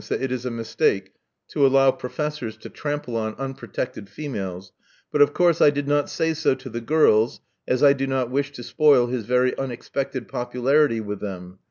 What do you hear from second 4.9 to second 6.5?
but of course I did not say